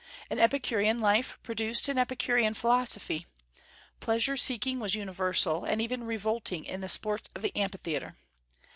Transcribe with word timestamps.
An 0.31 0.39
Epicurean 0.39 0.99
life 0.99 1.37
produced 1.43 1.87
an 1.87 1.99
Epicurean 1.99 2.55
philosophy. 2.55 3.27
Pleasure 3.99 4.35
seeking 4.35 4.79
was 4.79 4.95
universal, 4.95 5.63
and 5.63 5.79
even 5.79 6.05
revolting 6.05 6.65
in 6.65 6.81
the 6.81 6.89
sports 6.89 7.29
of 7.35 7.43
the 7.43 7.55
Amphitheatre. 7.55 8.17